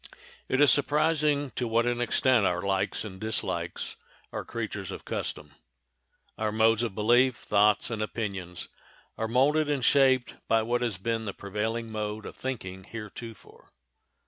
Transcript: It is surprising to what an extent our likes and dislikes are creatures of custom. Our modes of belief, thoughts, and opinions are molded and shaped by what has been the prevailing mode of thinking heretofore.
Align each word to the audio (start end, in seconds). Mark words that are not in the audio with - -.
It 0.49 0.59
is 0.61 0.71
surprising 0.71 1.51
to 1.51 1.67
what 1.67 1.85
an 1.85 2.01
extent 2.01 2.43
our 2.43 2.63
likes 2.63 3.05
and 3.05 3.21
dislikes 3.21 3.97
are 4.33 4.43
creatures 4.43 4.89
of 4.89 5.05
custom. 5.05 5.51
Our 6.39 6.51
modes 6.51 6.81
of 6.81 6.95
belief, 6.95 7.35
thoughts, 7.37 7.91
and 7.91 8.01
opinions 8.01 8.67
are 9.15 9.27
molded 9.27 9.69
and 9.69 9.85
shaped 9.85 10.37
by 10.47 10.63
what 10.63 10.81
has 10.81 10.97
been 10.97 11.25
the 11.25 11.35
prevailing 11.35 11.91
mode 11.91 12.25
of 12.25 12.35
thinking 12.35 12.83
heretofore. 12.85 13.69